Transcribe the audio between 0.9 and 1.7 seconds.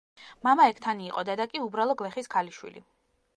იყო, დედა კი